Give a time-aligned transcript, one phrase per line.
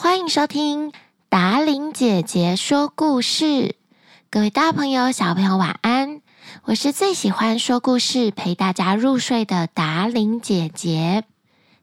[0.00, 0.92] 欢迎收听
[1.28, 3.74] 达琳姐姐说故事。
[4.30, 6.20] 各位大朋友、小朋友，晚安！
[6.62, 11.24] 我是最喜欢说故事、陪大家入睡的达琳姐姐。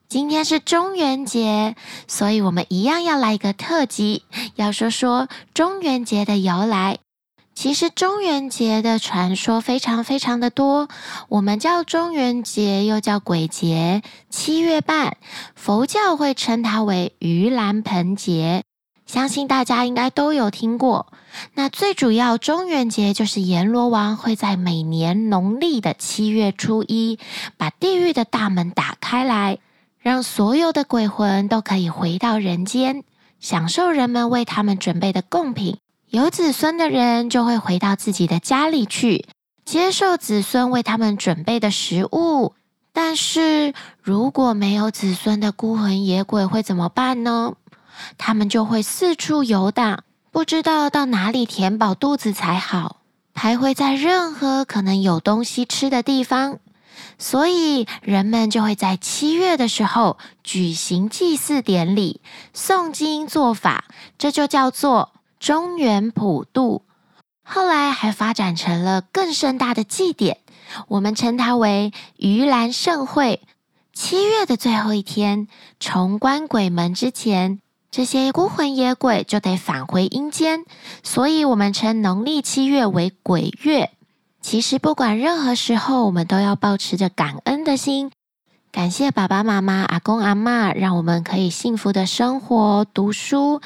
[0.08, 1.76] 今天是中元节，
[2.08, 6.96] 所以我们一样要来一个特辑，要说说中元节的由来。
[7.56, 10.88] 其实中元节的传说非常非常的多，
[11.30, 14.02] 我们叫中元节，又叫鬼节。
[14.28, 15.16] 七月半，
[15.54, 18.62] 佛教会称它为盂兰盆节，
[19.06, 21.06] 相信大家应该都有听过。
[21.54, 27.18] 那最主要，中元节就是阎罗王会在每年农历的七月初一，
[27.56, 29.56] 把地狱的大门打开来，
[29.98, 33.02] 让所有的鬼魂都可以回到人间，
[33.40, 35.78] 享受人们为他们准备的贡品。
[36.16, 39.26] 有子孙的人就会回到自己的家里去，
[39.66, 42.54] 接受子孙为他们准备的食物。
[42.94, 47.52] 但是如果没有子孙的孤魂野鬼会怎么办呢？
[48.16, 53.02] 他们就会四处游荡，不知道到哪里填饱肚子才好，
[53.34, 56.60] 徘徊在任何可能有东西吃的地方。
[57.18, 62.22] 所以人们就会在七月的时候举行祭祀典礼、
[62.54, 63.84] 诵经做法，
[64.16, 65.12] 这就叫做。
[65.38, 66.82] 中原普渡，
[67.42, 70.38] 后来还发展成了更盛大的祭典，
[70.88, 73.40] 我们称它为盂兰盛会。
[73.92, 75.48] 七月的最后一天，
[75.78, 80.64] 重关鬼门之前，这些孤魂野鬼就得返回阴间，
[81.02, 83.90] 所以我们称农历七月为鬼月。
[84.42, 88.10] 其实不管任何时候，我们都要保持着感恩的心，
[88.70, 93.60] 感谢爸爸妈妈、阿公阿嬷，让我们可以幸福的生活、读书。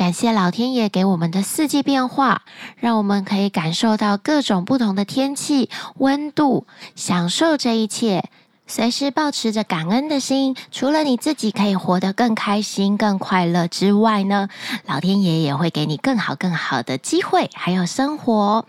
[0.00, 2.40] 感谢老天爷给我们的四季变化，
[2.78, 8.24] 让我们可以感受到各种不同的天气、温度，享受这一切。
[8.66, 14.48] 随时保持着感恩的心，除了你自己可以活得更开心、更快乐之外呢，
[14.86, 18.64] 老天爷也会给你更好、更好的机会，还有生活。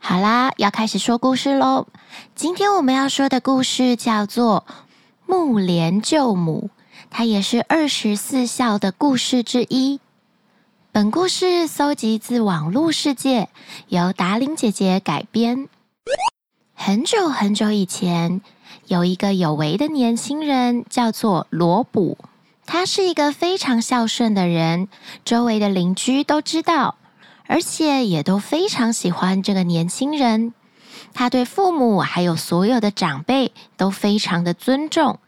[0.00, 1.86] 好啦，要开始说故事喽。
[2.34, 4.64] 今天我们要说的故事叫做
[5.26, 6.70] 《木莲救母》，
[7.08, 10.00] 它也是二十四孝的故事之一。
[10.94, 13.48] 本故事搜集自网络世界，
[13.88, 15.66] 由达伶姐姐改编。
[16.74, 18.42] 很久很久以前，
[18.88, 22.18] 有一个有为的年轻人，叫做罗卜。
[22.66, 24.88] 他是一个非常孝顺的人，
[25.24, 26.96] 周围的邻居都知道，
[27.46, 30.52] 而且也都非常喜欢这个年轻人。
[31.14, 35.18] 他对父母还有所有的长辈都非常的尊重。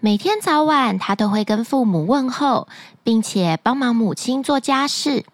[0.00, 2.68] 每天早晚，他都会跟父母问候，
[3.02, 5.24] 并且帮忙母亲做家事。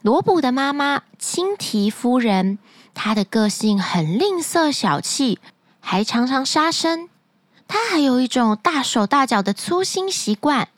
[0.00, 2.60] 罗卜的妈妈青提夫人，
[2.94, 5.40] 她的个性很吝啬小气，
[5.80, 7.08] 还常常杀生。
[7.66, 10.68] 她还有一种大手大脚的粗心习惯，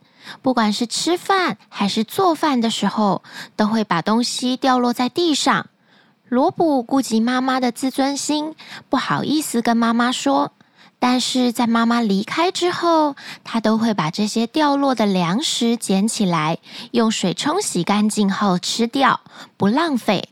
[0.40, 3.22] 不管是吃饭还是做饭的时候，
[3.56, 5.66] 都会把东西掉落在地上。
[6.30, 8.54] 罗卜顾及妈妈的自尊心，
[8.88, 10.52] 不好意思跟妈妈说。
[11.04, 16.58] 但是在妈妈离开之后，他都会把这些掉落的粮食捡起来，
[16.92, 19.20] 用水冲洗干净后吃掉，
[19.56, 20.28] 不浪费。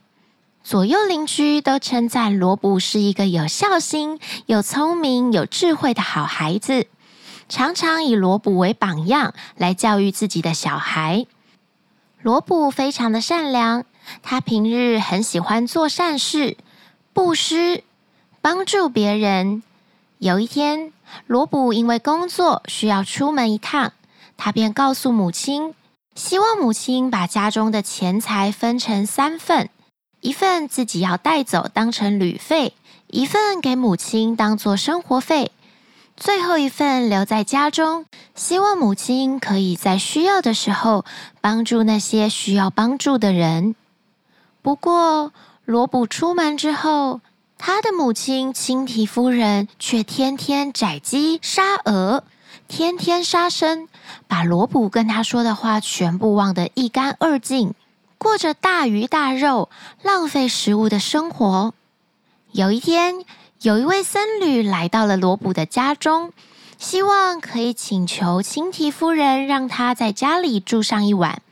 [0.62, 6.86] 左右邻居都称赞罗卜是一个有孝心、又聪明、有智慧的好孩子，
[7.48, 11.26] 常常以罗卜为榜样来教育自己的小孩。
[12.22, 13.84] 罗卜非常的善良，
[14.22, 16.56] 他平日很喜欢做善事、
[17.12, 17.82] 布施、
[18.41, 19.64] 帮助别人。
[20.20, 20.92] 有一天，
[21.26, 23.94] 罗卜因为工作需要出门一趟，
[24.36, 25.75] 他便告诉母亲，
[26.14, 29.70] 希望母亲把家中的钱财分成三份，
[30.20, 32.75] 一份自己要带走当成旅费，
[33.06, 35.53] 一份给母亲当做生活费，
[36.19, 38.04] 最后一份留在家中，
[38.34, 41.06] 希望母亲可以在需要的时候
[41.41, 43.75] 帮助那些需要帮助的人。
[44.60, 45.32] 不过，
[45.64, 47.22] 罗卜出门之后，
[47.62, 52.24] 他的母亲青提夫人却天天宰鸡杀鹅，
[52.68, 53.86] 天天杀生，
[54.27, 57.74] 把罗卜跟他说的话全部忘得一干二净，
[58.16, 59.68] 过着大鱼大肉、
[60.03, 61.74] 浪费食物的生活。
[62.53, 63.27] 有一天，
[63.60, 66.33] 有一位僧侣来到了罗卜的家中，
[66.78, 71.42] 希望可以请求青提夫人让他在家里住上一晚。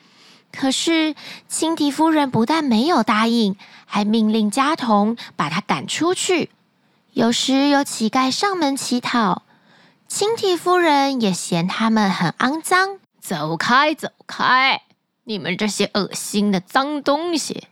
[0.50, 1.14] 可是
[1.46, 3.54] 青提夫人不但没有答应，
[3.88, 6.50] 还命令家童把他赶出去。
[7.14, 9.42] 有时有乞丐上门乞讨，
[10.06, 14.82] 青提夫人也嫌他们很肮脏，走开，走开！
[15.24, 17.66] 你们这些恶心的脏东西！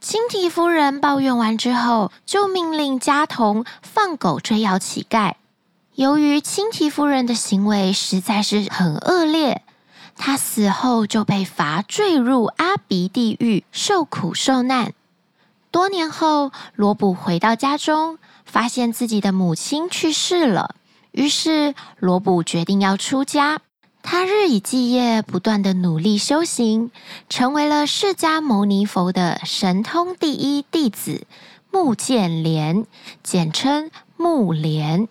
[0.00, 5.34] 青提夫人抱怨完之后，就命令家童放狗追咬乞丐。
[5.94, 9.62] 由于青提夫人的行为实在是很恶劣。
[10.16, 14.92] 她死后就被罚坠入阿鼻地狱，受苦受难。
[15.78, 20.74] 多年后，罗卜回到家中，发现自己的母亲去世了。
[21.12, 23.60] 于是，罗卜决定要出家。
[24.02, 26.90] 他日以继夜，不断的努力修行，
[27.28, 31.28] 成为了释迦牟尼佛的神通第一弟子
[31.70, 32.84] 目犍连，
[33.22, 35.06] 简称目连。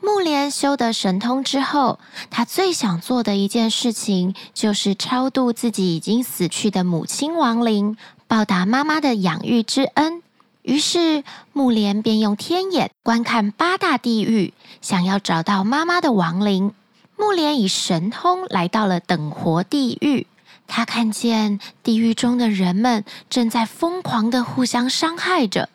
[0.00, 1.98] 目连修得神通之后，
[2.30, 7.96] 他最想做的一件事情就是超度自己已经死去的母亲亡灵，
[8.32, 10.22] 报答妈妈的养育之恩。
[10.62, 16.72] 于是，木莲便用天眼观看八大地狱，想要找到妈妈的亡灵。
[17.18, 20.26] 木莲以神通来到了等活地狱，
[20.66, 25.68] 他看见地狱中的人们正在疯狂的互相伤害着，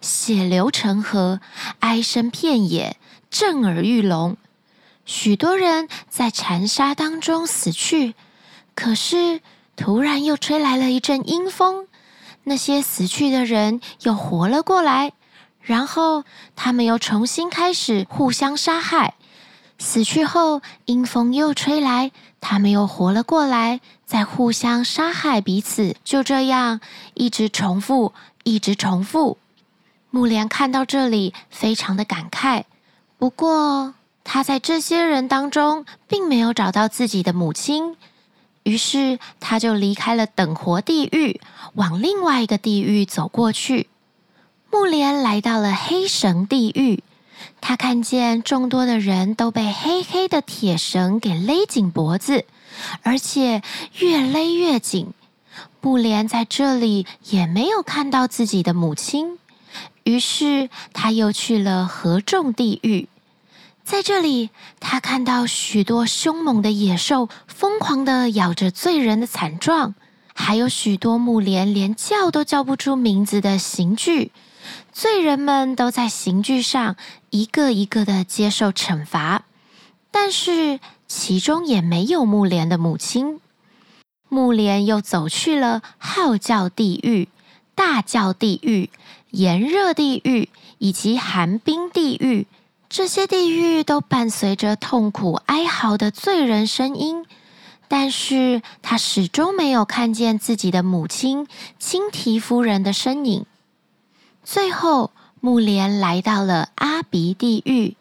[0.00, 1.40] 血流成河，
[1.80, 2.96] 哀声遍野。
[3.28, 4.36] 震耳欲聋，
[5.04, 8.14] 许多人在残杀当中死去。
[8.76, 9.40] 可是，
[9.74, 11.88] 突然又吹来了一阵阴风，
[12.44, 15.12] 那些死去的人又活了过来，
[15.60, 16.24] 然后
[16.54, 19.14] 他们又重新开始互相杀害。
[19.78, 25.96] 死去后，阴风又吹来，他们又活了过来，再互相杀害彼此。
[26.04, 26.80] 就这样，
[27.14, 28.12] 一直重复，
[28.44, 29.36] 一直重复。
[30.10, 32.62] 目连看到这里，非常的感慨。
[33.18, 37.96] 不过，他在这些人当中并没有找到自己的母亲，
[38.64, 41.40] 于是他就离开了等活地狱，
[41.74, 43.88] 往另外一个地狱走过去。
[44.70, 47.04] 目连来到了黑绳地狱，
[47.60, 52.44] 他看见众多的人都被黑黑的铁绳给勒紧脖子，
[53.02, 53.62] 而且
[53.98, 55.12] 越勒越紧。
[55.80, 59.38] 目连在这里也没有看到自己的母亲。
[60.04, 63.08] 于是他又去了合众地狱，
[63.84, 64.48] 在这里，
[64.80, 69.94] 他看到许多凶猛的野兽疯狂地咬着罪人的惨状，
[70.34, 74.32] 还有许多目连连叫都叫不出名字的刑具，
[74.90, 76.96] 罪人们都在刑具上
[77.28, 79.44] 一个一个地接受惩罚，
[80.10, 83.38] 但是其中也没有目连的母亲。
[84.30, 87.28] 目连又走去了号叫地狱、
[87.74, 88.88] 大叫地狱。
[89.30, 90.48] 炎热地狱
[90.78, 92.46] 以及寒冰地狱，
[92.96, 97.26] 这些地狱都伴随着痛苦哀嚎的罪人声音，
[97.88, 101.48] 但是他始终没有看见自己的母亲
[101.80, 103.46] 青提夫人的身影。
[104.44, 105.10] 最后，
[105.40, 107.96] 木莲来到了阿鼻地狱。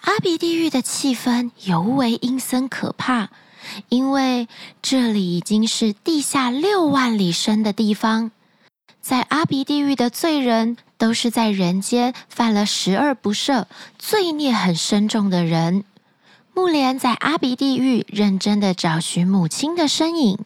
[0.00, 3.28] 阿鼻地狱的气氛尤为阴森可怕，
[3.90, 4.48] 因为
[4.82, 8.32] 这里已经是地下六万里深的地方。
[9.00, 13.64] 在阿鼻地狱的罪人，都是在人间犯了十恶不赦、
[13.98, 15.84] 罪孽很深重的人。
[16.54, 20.38] 目连在阿鼻地狱认真的找寻母亲的身影，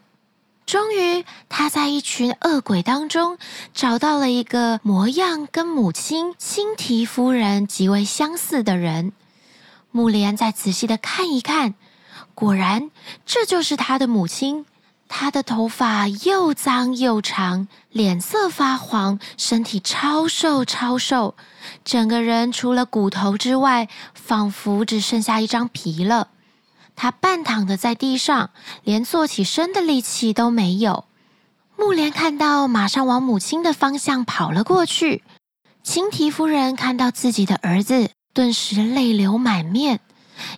[0.67, 3.39] 终于他在一群恶鬼当中
[3.73, 9.13] 找到了一个模样跟母亲青提夫人极为相似的人。
[9.93, 11.75] 目连再仔细的看一看，
[12.35, 12.91] 果然
[13.25, 14.67] 这就是他的母亲。
[15.13, 21.35] 他的头发又脏又长，脸色发黄，身体超瘦超瘦，
[21.85, 26.29] 整个人除了骨头之外，仿佛只剩下一张皮了。
[26.95, 28.51] 他半躺的在地上，
[28.85, 31.05] 连坐起身的力气都没有。
[31.77, 35.25] 目连看到，马上往母亲的方向跑了过去。
[35.83, 39.99] 青提夫人看到自己的儿子，顿时泪流满面。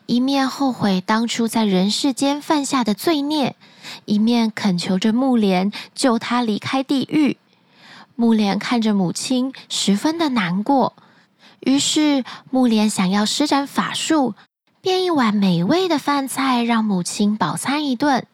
[0.07, 3.57] 一面后悔当初在人世间犯下的罪孽，
[4.05, 7.37] 一面恳求着木莲救他离开地狱。
[8.15, 10.95] 木莲看着母亲，十分的难过。
[11.61, 14.35] 于是木莲想要施展法术，
[14.81, 18.27] 变一碗美味的饭菜让母亲饱餐一顿。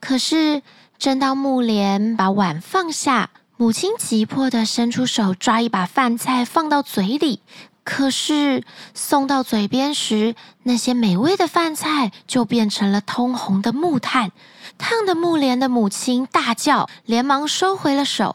[0.00, 0.62] 可是
[0.98, 7.40] 正当木莲把碗放下，母亲急迫地伸出手抓一把饭菜放到嘴里。
[7.86, 8.64] 可是
[8.94, 14.32] 送到嘴边时，那些美味的饭菜就变成了通红的木炭，
[14.76, 18.34] 烫的木莲的母亲大叫，连忙收回了手。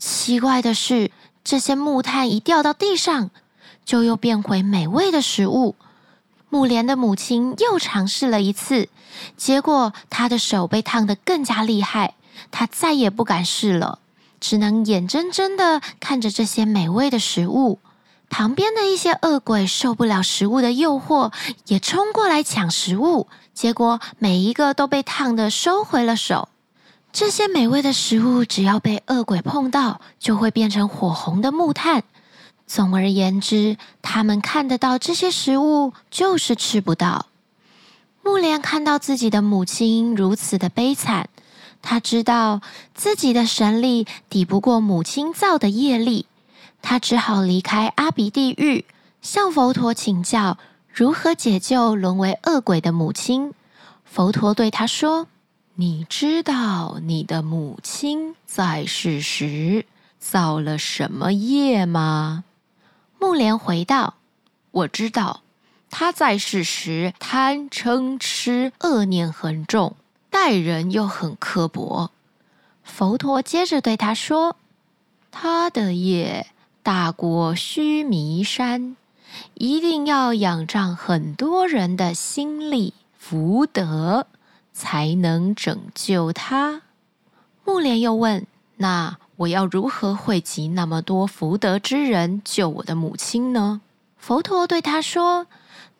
[0.00, 1.12] 奇怪的是，
[1.44, 3.30] 这些木炭一掉到地上，
[3.84, 5.76] 就又变回美味的食物。
[6.48, 8.88] 木莲的母亲又尝试了一次，
[9.36, 12.14] 结果她的手被烫得更加厉害，
[12.50, 14.00] 她再也不敢试了，
[14.40, 17.78] 只能眼睁睁的看着这些美味的食物。
[18.32, 21.30] 旁边的一些恶鬼受不了食物的诱惑，
[21.66, 26.48] 也冲过来抢食物，结果每一个都被烫得收回了手。
[27.12, 32.04] 这些美味的食物，只要被恶鬼碰到，就会变成火红的木炭。
[32.66, 37.26] 总而言之，他们看得到这些食物，就是吃不到。
[38.22, 41.28] 木莲看到自己的母亲如此的悲惨，
[41.82, 42.62] 他知道
[42.94, 46.24] 自己的神力抵不过母亲造的业力，
[46.82, 48.84] 他只好离开阿鼻地狱，
[49.22, 50.58] 向佛陀请教
[50.92, 53.54] 如何解救沦为恶鬼的母亲。
[54.04, 55.28] 佛陀对他说
[55.76, 59.86] ：“你知道你的母亲在世时
[60.18, 62.44] 造了什么业吗？”
[63.18, 64.14] 木莲回道
[64.72, 65.40] ：“我知道。”
[65.94, 69.94] 他在世时贪嗔痴恶念很重，
[70.30, 72.10] 待人又很刻薄。
[72.82, 74.56] 佛陀接着对他说
[75.30, 76.46] ：“他的业
[76.82, 78.96] 大过须弥山，
[79.54, 84.26] 一定要仰仗很多人的心力福德，
[84.72, 86.82] 才能拯救他。”
[87.64, 88.46] 木莲又问
[88.78, 93.80] ：“那我要如何汇集那么多福德之人救我的母亲呢？”
[94.18, 95.46] 佛陀对他说。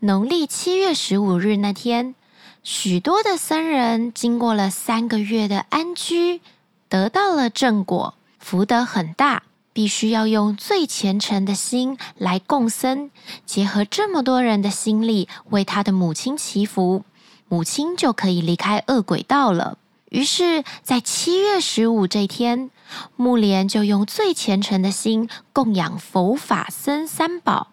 [0.05, 2.17] 农历七月十五日那天，
[2.65, 6.41] 许多的僧人经过了三个月的安居，
[6.89, 13.11] 得到了正果，福德很大，必须要用最虔诚的心来供僧，
[13.47, 17.05] 结合这么多人的心力为他的母亲祈福，
[17.49, 19.79] 母亲就可以离开恶鬼道了。
[20.11, 22.71] 于是，在七月十五这天，
[23.17, 27.69] 木莲就用最虔诚的心供养佛法僧三宝。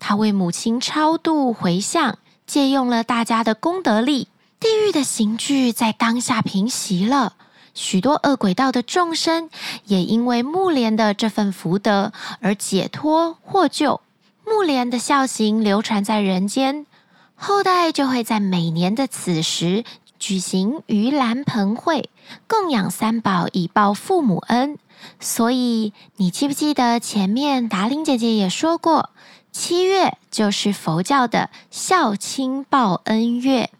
[0.00, 4.28] 他为母亲超度回向，借用了大家的功德力，
[4.58, 7.34] 地狱的刑具在当下平息了。
[7.74, 9.48] 许多恶鬼道的众生
[9.84, 14.00] 也因为木莲的这份福德而解脱获救。
[14.44, 16.86] 木莲的孝行流传在人间，
[17.34, 19.84] 后代就会在每年的此时
[20.18, 22.10] 举行盂兰盆会，
[22.46, 24.78] 供养三宝以报父母恩。
[25.18, 29.10] 所以，你记不记得前面达伶姐姐也说过？
[29.50, 33.70] 七月就是佛教的孝亲报恩月。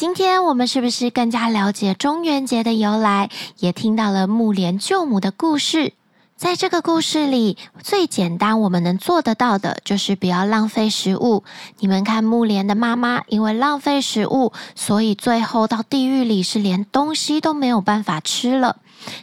[0.00, 3.28] 今天我们是不是更加了解中元节的由来，
[3.58, 5.92] 也听到了木莲救母的故事？
[6.38, 11.44] 在这个故事里，最简单我们能做得到的就是不要浪费食物。
[11.80, 18.76] 你们看，木莲的妈妈因为浪费食物，所以最后到地狱里是连东西都没有办法吃了。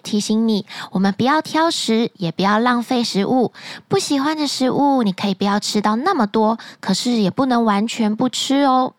[0.04, 3.52] 提醒你，我们不要挑食，也不要浪费食物。
[3.88, 8.94] 不喜欢的食物，你可以不要吃到那么多，可是也不能完全不吃哦。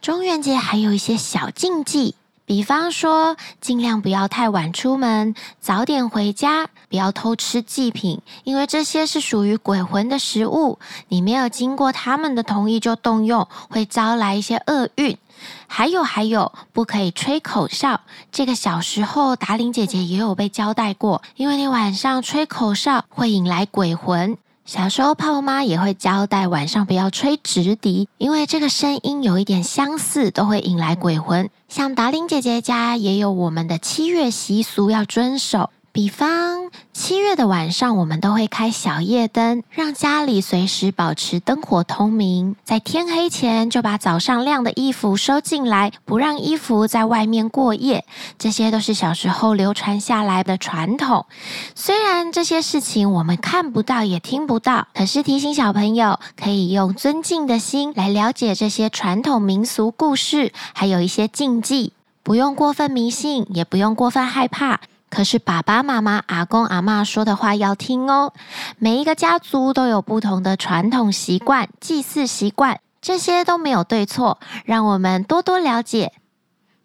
[0.00, 2.14] 中元节还有一些小禁忌，
[2.46, 10.78] 比方说，尽量不要太晚出门，早点回家，不要偷吃祭品，因为这些是属于鬼魂的食物，
[11.08, 15.18] 你没有经过他们的同意就动用，会招来一些厄运。
[15.66, 18.00] 还有还有，不可以吹口哨。
[18.30, 24.38] 这个小时候达玲姐姐也有被交代过，因为你晚上吹口哨会引来鬼魂。
[24.68, 31.48] 小时候泡妈也会交代晚上不要吹直笛，因为这个声音有一点相似，都会引来鬼魂。
[31.70, 35.70] 像达玲姐姐家也有我们的七月习俗要遵守。
[35.98, 42.54] 比方七月的晚上，我们都会开小夜灯，让家里随时保持灯火通明。
[42.62, 48.04] 在天黑前就把早上晾的衣服收进来，不让衣服在外面过夜。
[48.38, 51.26] 这些都是小时候流传下来的传统。
[51.74, 64.78] 虽然这些事情我们看不到也听不到，可是提醒小朋友可以用尊敬的心来了解这些传统民俗故事，还有一些禁忌，不用过分迷信，也不用过分害怕。
[65.10, 68.32] 可是爸爸妈妈、阿公阿嬷说的话要听哦。
[68.78, 76.12] 每一个家族都有不同的传统习惯、祭祀习惯，这些都没有对错，让我们多多了解。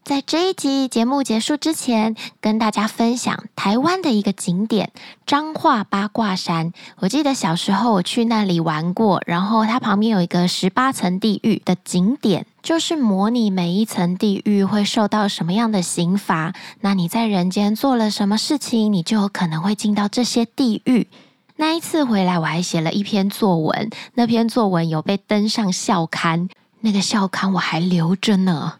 [0.03, 4.91] 在这一集节目结束之前，跟大家分享台湾的一个景点——
[5.25, 6.73] 彰化八卦山。
[6.99, 16.53] 我记得小时候我去那里玩过，然后它旁边有一个十八层地狱的景点，就是模拟每一层地狱会受到什么样的刑罚。
[16.81, 21.07] 那你在人间做了什么事情，你就有可能会进到这些地狱。
[21.55, 26.49] 那一次回来，我还写了一篇作文，那篇作文有被登上校刊，
[26.81, 28.73] 那个校刊我还留着呢。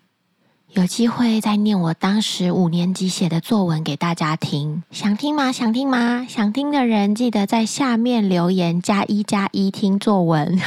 [0.75, 5.51] 有机会再念我当时五年级写的作文给大家听，想听吗？
[5.51, 6.25] 想听吗？
[6.27, 10.60] 想听的人记得在下面留言加一加一听作文。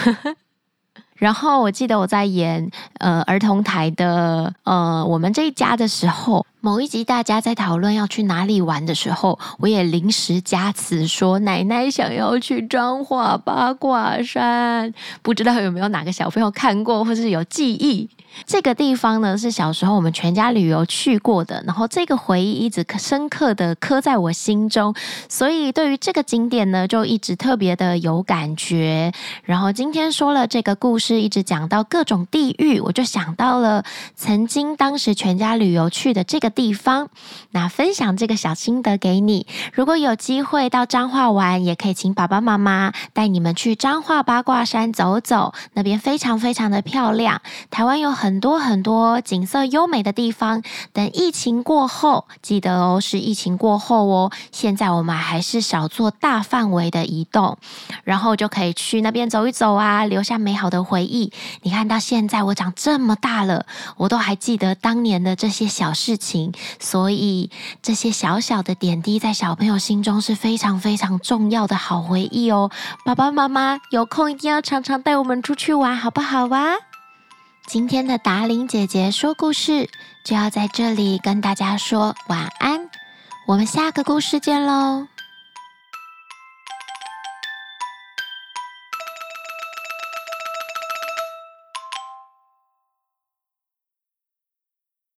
[1.17, 14.93] 然后我记得我在演呃儿童台的呃我们这一家的时候，某一集大家在讨论要去哪里玩的时候，我也临时加词说奶奶想要去彰化八卦山，
[15.23, 18.11] 不知道有没有哪个小朋友看过或是有记忆？
[18.45, 24.93] 这个地方呢，是小时候我们全家旅游去过的，然后这个回忆一直深刻的刻在我心中，
[25.29, 29.13] 所以对于这个景点呢，就一直特别的有感觉。
[29.45, 33.85] 然后今天说了这个故事，一直讲到各种地域，我就想到了
[34.17, 37.09] 曾经当时全家旅游去的这个地方。
[37.53, 47.43] 那分享这个小心得给你，如果有机会到彰化玩，也可以请爸爸妈妈带你们去彰化八卦山走走，那边非常非常的漂亮。
[47.71, 50.63] 台湾有很多很多景色优美的地方，
[50.95, 54.33] 等疫情过后，记得哦，是疫情过后哦。
[54.51, 57.59] 现在我们还是少做大范围的移动，
[58.05, 61.31] 然后就可以去那边走一走啊，留下美好的回忆。
[61.63, 63.67] 你看到现在我长这么大了，
[63.99, 66.46] 我都还记得当年的这些小事情，
[66.79, 67.51] 所以
[67.83, 72.71] 这些小小的点滴在小朋友心中是非常非常重要的好回忆哦。
[73.05, 76.75] 爸爸妈妈有空一定要常常带我们出去玩，好不好啊？
[77.67, 79.91] 今天的达玲姐姐说故事
[80.25, 82.89] 就要在这里跟大家说晚安，
[83.49, 85.07] 我们下个故事见喽。